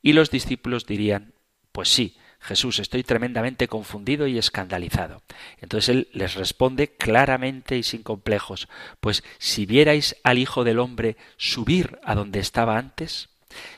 [0.00, 1.34] Y los discípulos dirían,
[1.72, 5.22] pues sí, Jesús, estoy tremendamente confundido y escandalizado.
[5.60, 8.68] Entonces él les responde claramente y sin complejos,
[9.00, 13.28] pues si vierais al Hijo del Hombre subir a donde estaba antes,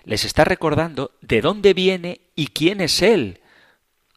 [0.05, 3.41] les está recordando de dónde viene y quién es Él,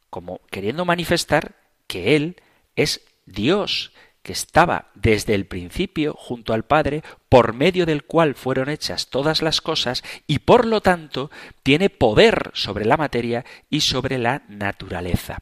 [0.10, 1.56] como queriendo manifestar
[1.88, 2.38] que Él
[2.76, 3.92] es Dios,
[4.22, 9.42] que estaba desde el principio junto al Padre, por medio del cual fueron hechas todas
[9.42, 11.32] las cosas, y por lo tanto
[11.64, 15.40] tiene poder sobre la materia y sobre la naturaleza.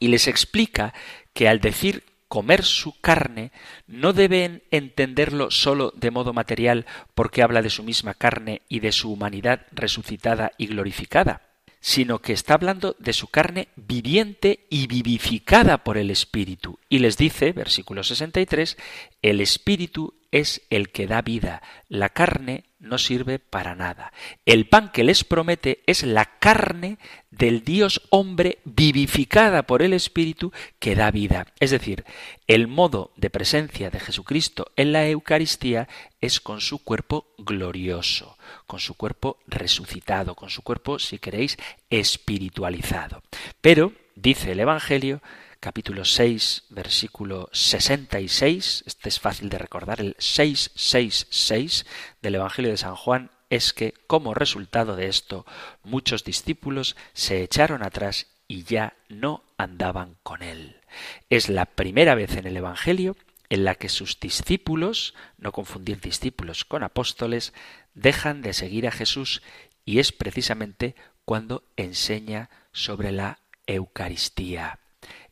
[0.00, 0.92] Y les explica
[1.32, 3.50] que al decir comer su carne
[3.88, 8.92] no deben entenderlo sólo de modo material porque habla de su misma carne y de
[8.92, 11.42] su humanidad resucitada y glorificada,
[11.80, 16.78] sino que está hablando de su carne viviente y vivificada por el Espíritu.
[16.88, 18.78] Y les dice, versículo 63,
[19.22, 24.12] el Espíritu es el que da vida, la carne no sirve para nada.
[24.46, 26.98] El pan que les promete es la carne
[27.30, 31.46] del Dios hombre vivificada por el Espíritu que da vida.
[31.60, 32.04] Es decir,
[32.46, 35.88] el modo de presencia de Jesucristo en la Eucaristía
[36.20, 41.58] es con su cuerpo glorioso, con su cuerpo resucitado, con su cuerpo, si queréis,
[41.90, 43.22] espiritualizado.
[43.60, 45.20] Pero, dice el Evangelio,
[45.60, 51.84] capítulo 6, versículo 66, este es fácil de recordar, el 666
[52.22, 55.44] del Evangelio de San Juan, es que, como resultado de esto,
[55.82, 60.80] muchos discípulos se echaron atrás y ya no andaban con él.
[61.28, 63.16] Es la primera vez en el Evangelio
[63.50, 67.52] en la que sus discípulos, no confundir discípulos con apóstoles,
[67.94, 69.42] dejan de seguir a Jesús
[69.84, 70.94] y es precisamente
[71.24, 74.78] cuando enseña sobre la Eucaristía.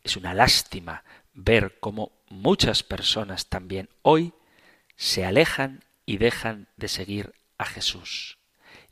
[0.09, 1.05] Es una lástima
[1.35, 4.33] ver cómo muchas personas también hoy
[4.97, 8.39] se alejan y dejan de seguir a Jesús.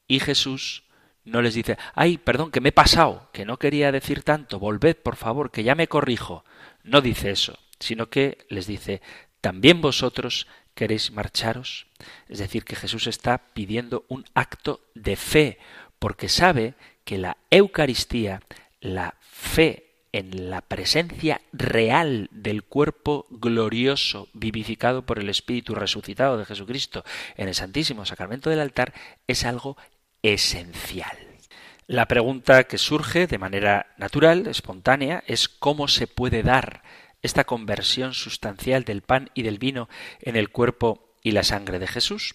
[0.06, 0.84] Y Jesús
[1.24, 4.94] no les dice, ay, perdón, que me he pasado, que no quería decir tanto, volved,
[4.96, 6.44] por favor, que ya me corrijo.
[6.82, 9.00] No dice eso, sino que les dice,
[9.40, 11.86] ¿también vosotros queréis marcharos?
[12.28, 15.58] Es decir, que Jesús está pidiendo un acto de fe,
[15.98, 18.42] porque sabe que la Eucaristía,
[18.82, 26.44] la fe en la presencia real del cuerpo glorioso, vivificado por el Espíritu resucitado de
[26.44, 27.04] Jesucristo
[27.36, 28.92] en el Santísimo Sacramento del altar,
[29.26, 29.76] es algo
[30.22, 31.16] esencial.
[31.86, 36.82] La pregunta que surge de manera natural, espontánea, es cómo se puede dar
[37.22, 39.88] esta conversión sustancial del pan y del vino
[40.20, 42.34] en el cuerpo y la sangre de Jesús.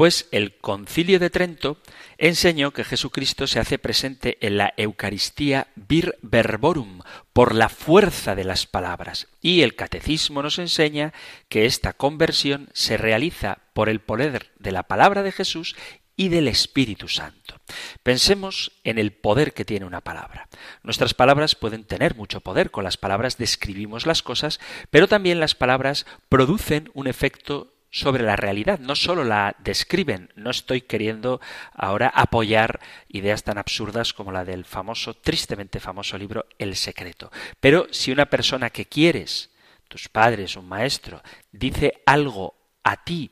[0.00, 1.76] Pues el concilio de Trento
[2.16, 7.02] enseñó que Jesucristo se hace presente en la Eucaristía vir verborum,
[7.34, 9.28] por la fuerza de las palabras.
[9.42, 11.12] Y el catecismo nos enseña
[11.50, 15.76] que esta conversión se realiza por el poder de la palabra de Jesús
[16.16, 17.60] y del Espíritu Santo.
[18.02, 20.48] Pensemos en el poder que tiene una palabra.
[20.82, 25.54] Nuestras palabras pueden tener mucho poder, con las palabras describimos las cosas, pero también las
[25.54, 30.30] palabras producen un efecto sobre la realidad, no solo la describen.
[30.36, 31.40] No estoy queriendo
[31.72, 37.30] ahora apoyar ideas tan absurdas como la del famoso, tristemente famoso libro El secreto.
[37.58, 39.50] Pero si una persona que quieres,
[39.88, 43.30] tus padres, un maestro, dice algo a ti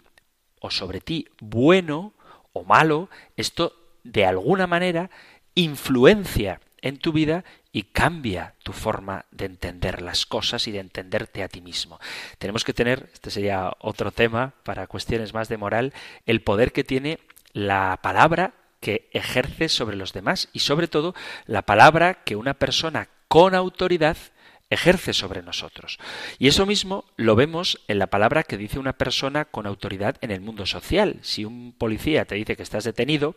[0.61, 2.15] o sobre ti bueno
[2.53, 5.11] o malo, esto de alguna manera
[5.55, 7.45] influencia en tu vida
[7.79, 12.01] y cambia tu forma de entender las cosas y de entenderte a ti mismo.
[12.39, 15.93] Tenemos que tener, este sería otro tema para cuestiones más de moral,
[16.27, 17.21] el poder que tiene
[17.53, 21.15] la palabra que ejerce sobre los demás y sobre todo
[21.47, 24.17] la palabra que una persona con autoridad
[24.71, 26.01] ejerce sobre nosotros.
[26.41, 30.33] Y eso mismo lo vemos en la palabra que dice una persona con autoridad en
[30.33, 31.21] el mundo social.
[31.23, 33.37] Si un policía te dice que estás detenido,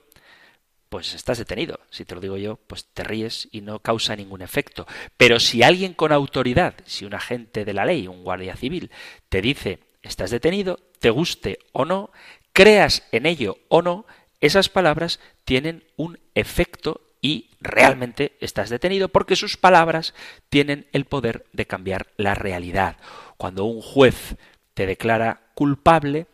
[0.91, 1.79] pues estás detenido.
[1.89, 4.85] Si te lo digo yo, pues te ríes y no causa ningún efecto.
[5.15, 8.91] Pero si alguien con autoridad, si un agente de la ley, un guardia civil,
[9.29, 12.11] te dice estás detenido, te guste o no,
[12.51, 14.05] creas en ello o no,
[14.41, 20.13] esas palabras tienen un efecto y realmente estás detenido porque sus palabras
[20.49, 22.97] tienen el poder de cambiar la realidad.
[23.37, 24.35] Cuando un juez
[24.73, 26.27] te declara culpable,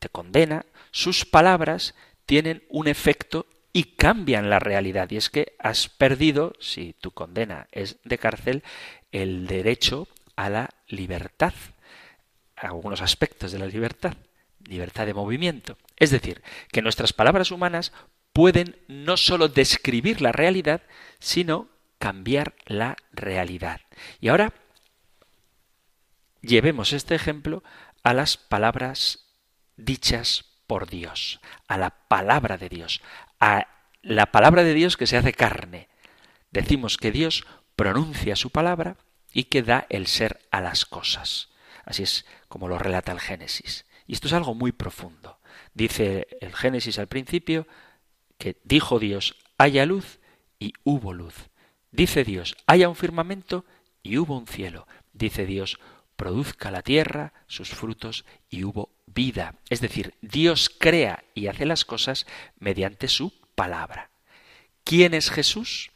[0.00, 1.94] te condena, sus palabras
[2.26, 5.10] tienen un efecto y cambian la realidad.
[5.10, 8.62] Y es que has perdido, si tu condena es de cárcel,
[9.12, 11.54] el derecho a la libertad,
[12.56, 14.14] algunos aspectos de la libertad,
[14.64, 15.76] libertad de movimiento.
[15.96, 17.92] Es decir, que nuestras palabras humanas
[18.32, 20.82] pueden no sólo describir la realidad,
[21.18, 23.80] sino cambiar la realidad.
[24.20, 24.52] Y ahora
[26.40, 27.62] llevemos este ejemplo
[28.02, 29.26] a las palabras
[29.76, 33.00] dichas por Dios, a la palabra de Dios,
[33.40, 33.68] a
[34.02, 35.88] la palabra de Dios que se hace carne.
[36.50, 38.96] Decimos que Dios pronuncia su palabra
[39.32, 41.50] y que da el ser a las cosas.
[41.84, 43.86] Así es como lo relata el Génesis.
[44.06, 45.38] Y esto es algo muy profundo.
[45.74, 47.66] Dice el Génesis al principio
[48.38, 50.18] que dijo Dios, haya luz
[50.58, 51.50] y hubo luz.
[51.90, 53.64] Dice Dios, haya un firmamento
[54.02, 54.86] y hubo un cielo.
[55.12, 55.78] Dice Dios,
[56.16, 59.54] produzca la tierra sus frutos y hubo vida.
[59.68, 62.26] Es decir, Dios crea y hace las cosas
[62.58, 64.10] mediante su palabra.
[64.84, 65.90] ¿Quién es Jesús?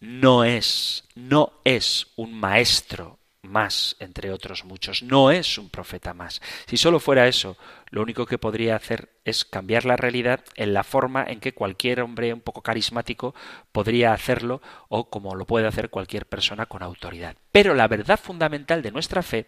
[0.00, 6.42] No es, no es un maestro más, entre otros muchos, no es un profeta más.
[6.66, 7.56] Si solo fuera eso,
[7.94, 12.00] lo único que podría hacer es cambiar la realidad en la forma en que cualquier
[12.00, 13.36] hombre un poco carismático
[13.70, 17.36] podría hacerlo o como lo puede hacer cualquier persona con autoridad.
[17.52, 19.46] Pero la verdad fundamental de nuestra fe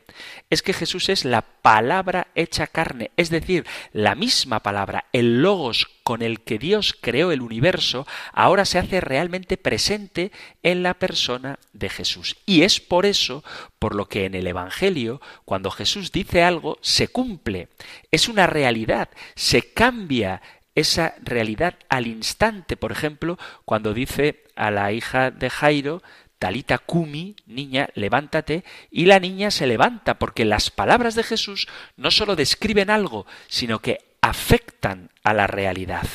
[0.49, 5.89] es que Jesús es la palabra hecha carne, es decir, la misma palabra, el logos
[6.05, 10.31] con el que Dios creó el universo, ahora se hace realmente presente
[10.63, 12.37] en la persona de Jesús.
[12.47, 13.43] Y es por eso
[13.81, 17.71] por lo que en el Evangelio, cuando Jesús dice algo, se cumple.
[18.13, 20.43] Es una realidad, se cambia
[20.75, 22.77] esa realidad al instante.
[22.77, 26.03] Por ejemplo, cuando dice a la hija de Jairo,
[26.39, 31.67] Talita Kumi, niña, levántate, y la niña se levanta, porque las palabras de Jesús
[31.97, 36.07] no sólo describen algo, sino que afectan a la realidad.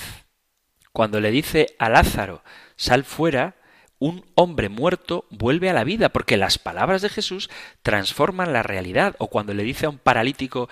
[0.94, 2.44] Cuando le dice a Lázaro,
[2.76, 3.56] sal fuera,
[3.98, 7.50] un hombre muerto vuelve a la vida, porque las palabras de Jesús
[7.82, 9.16] transforman la realidad.
[9.18, 10.70] O cuando le dice a un paralítico,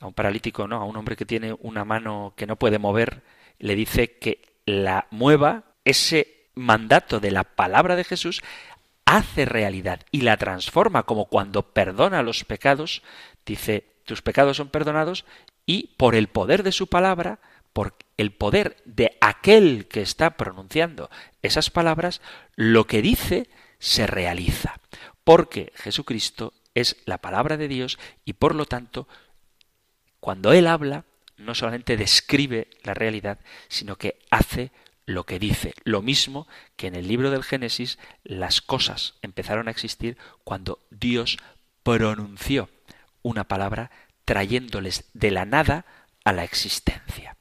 [0.00, 3.22] a un paralítico, no, a un hombre que tiene una mano que no puede mover,
[3.58, 8.42] le dice que la mueva, ese mandato de la palabra de Jesús,
[9.04, 13.02] hace realidad y la transforma como cuando perdona los pecados,
[13.44, 15.24] dice, tus pecados son perdonados
[15.66, 17.40] y por el poder de su palabra,
[17.72, 21.10] por el poder de aquel que está pronunciando
[21.42, 22.20] esas palabras,
[22.56, 23.48] lo que dice
[23.78, 24.80] se realiza.
[25.24, 29.08] Porque Jesucristo es la palabra de Dios y por lo tanto,
[30.20, 31.04] cuando Él habla,
[31.36, 34.70] no solamente describe la realidad, sino que hace
[35.06, 35.74] lo que dice.
[35.84, 36.46] Lo mismo
[36.76, 41.38] que en el libro del Génesis las cosas empezaron a existir cuando Dios
[41.82, 42.68] pronunció
[43.22, 43.90] una palabra
[44.24, 45.84] trayéndoles de la nada
[46.24, 47.36] a la existencia.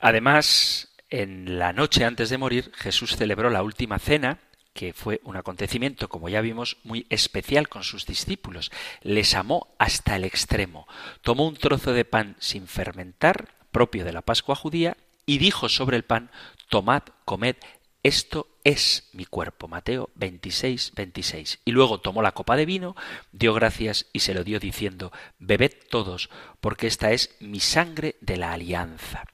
[0.00, 4.40] Además, en la noche antes de morir, Jesús celebró la última cena,
[4.72, 8.70] que fue un acontecimiento, como ya vimos, muy especial con sus discípulos.
[9.02, 10.86] Les amó hasta el extremo.
[11.20, 14.96] Tomó un trozo de pan sin fermentar, propio de la Pascua judía,
[15.26, 16.30] y dijo sobre el pan,
[16.68, 17.56] tomad, comed,
[18.02, 19.68] esto es mi cuerpo.
[19.68, 21.60] Mateo 26, 26.
[21.64, 22.96] Y luego tomó la copa de vino,
[23.30, 26.28] dio gracias y se lo dio diciendo, bebed todos,
[26.60, 29.24] porque esta es mi sangre de la alianza.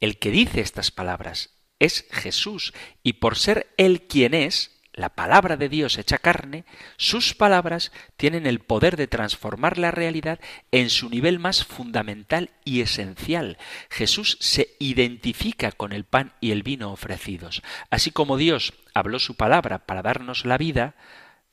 [0.00, 1.50] El que dice estas palabras
[1.82, 2.72] es Jesús,
[3.02, 6.64] y por ser Él quien es, la palabra de Dios hecha carne,
[6.98, 10.38] sus palabras tienen el poder de transformar la realidad
[10.70, 13.56] en su nivel más fundamental y esencial.
[13.88, 17.62] Jesús se identifica con el pan y el vino ofrecidos.
[17.90, 20.94] Así como Dios habló su palabra para darnos la vida,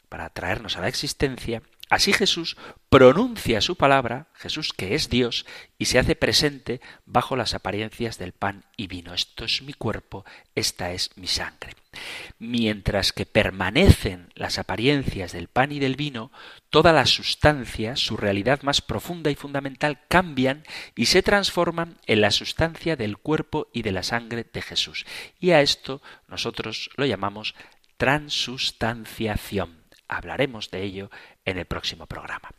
[0.10, 2.56] para traernos a la existencia, Así Jesús
[2.90, 5.46] pronuncia su palabra, Jesús que es Dios,
[5.80, 9.16] y se hace presente bajo las apariencias del pan y vino.
[9.16, 10.24] Esto es mi cuerpo,
[10.54, 11.74] esta es mi sangre.
[12.38, 16.32] Mientras que permanecen las apariencias del pan y del vino,
[16.70, 20.64] toda la sustancia, su realidad más profunda y fundamental, cambian
[20.96, 25.08] y se transforman en la sustancia del cuerpo y de la sangre de Jesús.
[25.40, 27.56] Y a esto nosotros lo llamamos
[27.98, 29.80] transustanciación.
[30.08, 31.12] Hablaremos de ello
[31.50, 32.50] en el próximo programa.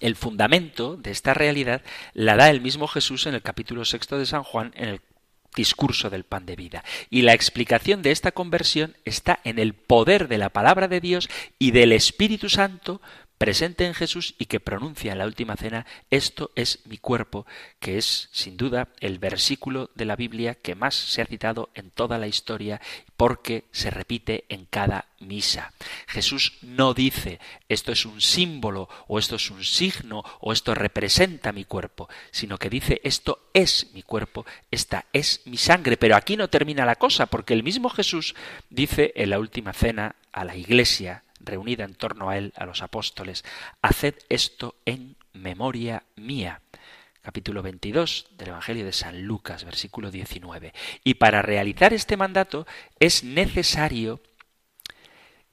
[0.00, 1.82] El fundamento de esta realidad
[2.14, 5.00] la da el mismo Jesús en el capítulo sexto de San Juan, en el
[5.54, 6.84] discurso del pan de vida.
[7.10, 11.28] Y la explicación de esta conversión está en el poder de la palabra de Dios
[11.58, 13.02] y del Espíritu Santo
[13.40, 17.46] presente en Jesús y que pronuncia en la última cena, esto es mi cuerpo,
[17.78, 21.90] que es sin duda el versículo de la Biblia que más se ha citado en
[21.90, 22.82] toda la historia
[23.16, 25.72] porque se repite en cada misa.
[26.06, 31.50] Jesús no dice esto es un símbolo o esto es un signo o esto representa
[31.50, 35.96] mi cuerpo, sino que dice esto es mi cuerpo, esta es mi sangre.
[35.96, 38.34] Pero aquí no termina la cosa porque el mismo Jesús
[38.68, 42.82] dice en la última cena a la iglesia, reunida en torno a él, a los
[42.82, 43.44] apóstoles,
[43.82, 46.60] haced esto en memoria mía.
[47.22, 50.72] Capítulo 22 del Evangelio de San Lucas, versículo 19.
[51.04, 52.66] Y para realizar este mandato
[52.98, 54.20] es necesario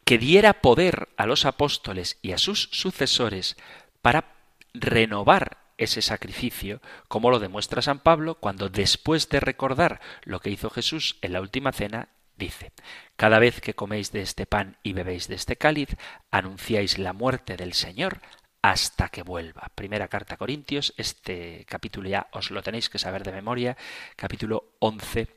[0.06, 3.58] que diera poder a los apóstoles y a sus sucesores
[4.02, 4.34] para
[4.74, 10.70] renovar ese sacrificio, como lo demuestra San Pablo cuando después de recordar lo que hizo
[10.70, 12.08] Jesús en la última cena,
[12.38, 12.72] dice,
[13.16, 15.90] Cada vez que coméis de este pan y bebéis de este cáliz,
[16.32, 18.22] anunciáis la muerte del Señor
[18.62, 19.72] hasta que vuelva.
[19.76, 23.78] Primera carta a Corintios, este capítulo ya os lo tenéis que saber de memoria,
[24.16, 25.28] capítulo 11,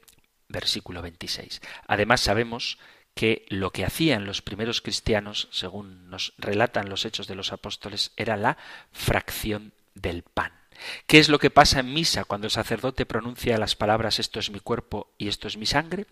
[0.48, 1.60] versículo 26.
[1.86, 2.78] Además sabemos
[3.14, 8.12] que lo que hacían los primeros cristianos, según nos relatan los hechos de los apóstoles,
[8.16, 8.56] era la
[8.92, 10.59] fracción del pan.
[11.06, 14.50] ¿Qué es lo que pasa en misa cuando el sacerdote pronuncia las palabras esto es
[14.50, 16.06] mi cuerpo y esto es mi sangre?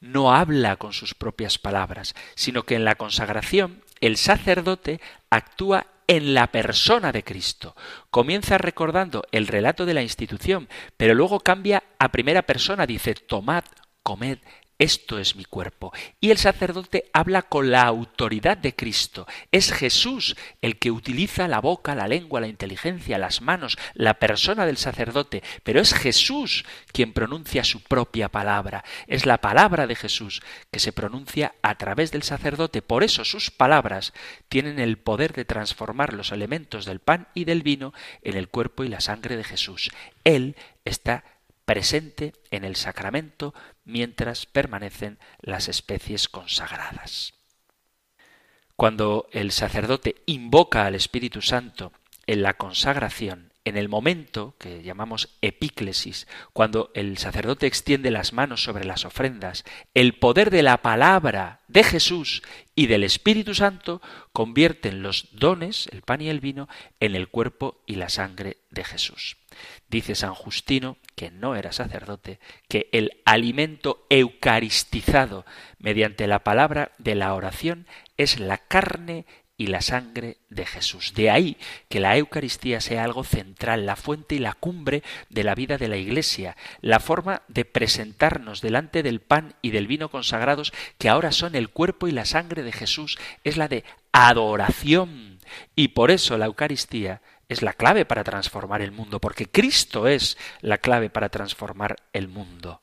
[0.00, 5.00] No habla con sus propias palabras, sino que en la consagración el sacerdote
[5.30, 7.74] actúa en la persona de Cristo.
[8.10, 13.64] Comienza recordando el relato de la institución, pero luego cambia a primera persona, dice, tomad,
[14.02, 14.38] comed,
[14.78, 15.92] esto es mi cuerpo.
[16.20, 19.26] Y el sacerdote habla con la autoridad de Cristo.
[19.52, 24.66] Es Jesús el que utiliza la boca, la lengua, la inteligencia, las manos, la persona
[24.66, 28.84] del sacerdote, pero es Jesús quien pronuncia su propia palabra.
[29.06, 32.82] Es la palabra de Jesús que se pronuncia a través del sacerdote.
[32.82, 34.12] Por eso sus palabras
[34.48, 38.82] tienen el poder de transformar los elementos del pan y del vino en el cuerpo
[38.82, 39.90] y la sangre de Jesús.
[40.24, 41.24] Él está
[41.64, 43.54] presente en el sacramento
[43.84, 47.34] mientras permanecen las especies consagradas.
[48.76, 51.92] Cuando el sacerdote invoca al Espíritu Santo
[52.26, 58.62] en la consagración en el momento que llamamos epíclesis, cuando el sacerdote extiende las manos
[58.62, 62.42] sobre las ofrendas, el poder de la palabra de Jesús
[62.74, 64.02] y del Espíritu Santo
[64.32, 66.68] convierten los dones, el pan y el vino,
[67.00, 69.38] en el cuerpo y la sangre de Jesús.
[69.88, 75.46] Dice San Justino, que no era sacerdote, que el alimento eucaristizado
[75.78, 77.86] mediante la palabra de la oración
[78.16, 79.26] es la carne
[79.56, 81.14] y la sangre de Jesús.
[81.14, 81.56] De ahí
[81.88, 85.88] que la Eucaristía sea algo central, la fuente y la cumbre de la vida de
[85.88, 91.30] la Iglesia, la forma de presentarnos delante del pan y del vino consagrados, que ahora
[91.30, 95.38] son el cuerpo y la sangre de Jesús, es la de adoración.
[95.76, 100.36] Y por eso la Eucaristía es la clave para transformar el mundo, porque Cristo es
[100.60, 102.82] la clave para transformar el mundo.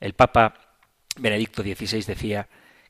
[0.00, 0.76] El Papa
[1.16, 2.48] Benedicto XVI decía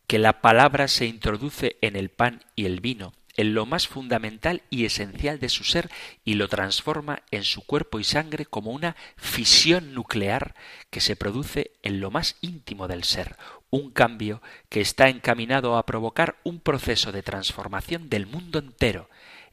[0.08, 4.62] que la palabra se introduce en el pan y el vino, en lo más fundamental
[4.70, 5.90] y esencial de su ser,
[6.24, 10.54] y lo transforma en su cuerpo y sangre como una fisión nuclear
[10.88, 13.36] que se produce en lo más íntimo del ser,
[13.68, 14.40] un cambio
[14.70, 19.10] que está encaminado a provocar un proceso de transformación del mundo entero,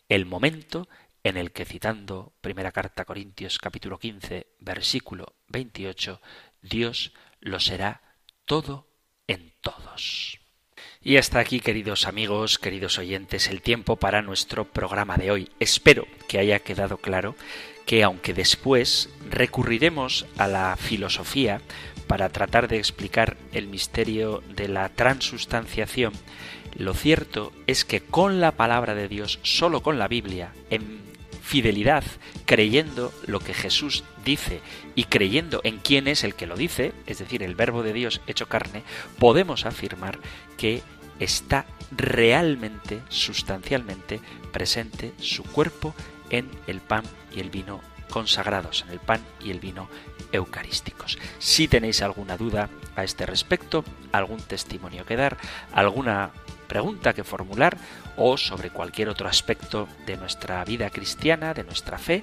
[0.07, 0.87] el momento
[1.25, 6.21] en el que citando primera carta a Corintios capítulo 15 versículo 28,
[6.61, 8.01] Dios lo será
[8.45, 8.87] todo
[9.27, 10.44] en todos.
[11.07, 15.49] Y hasta aquí, queridos amigos, queridos oyentes, el tiempo para nuestro programa de hoy.
[15.59, 17.35] Espero que haya quedado claro
[17.85, 21.61] que aunque después recurriremos a la filosofía
[22.07, 26.11] para tratar de explicar el misterio de la transustanciación,
[26.75, 31.05] lo cierto es que con la palabra de Dios, solo con la Biblia, en
[31.45, 32.03] fidelidad,
[32.47, 34.61] creyendo lo que Jesús dice
[34.95, 38.19] y creyendo en quién es el que lo dice, es decir, el verbo de Dios
[38.25, 38.81] hecho carne,
[39.19, 40.17] podemos afirmar
[40.57, 40.81] que
[41.19, 44.19] está realmente, sustancialmente
[44.51, 45.93] presente su cuerpo
[46.29, 47.03] en el pan
[47.33, 49.89] y el vino consagrados, en el pan y el vino
[50.31, 51.17] eucarísticos.
[51.39, 55.37] Si tenéis alguna duda a este respecto, algún testimonio que dar,
[55.73, 56.31] alguna
[56.65, 57.77] pregunta que formular
[58.17, 62.21] o sobre cualquier otro aspecto de nuestra vida cristiana, de nuestra fe,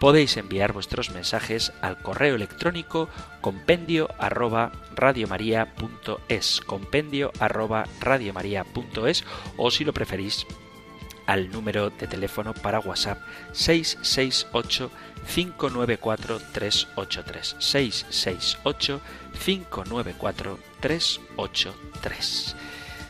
[0.00, 3.08] podéis enviar vuestros mensajes al correo electrónico
[3.40, 9.24] compendio arroba radiomaria.es, compendio arroba radiomaria.es
[9.56, 10.46] o si lo preferís
[11.26, 13.18] al número de teléfono para WhatsApp
[13.52, 14.90] 668
[15.34, 19.00] 594 383 668
[19.44, 22.56] 594 383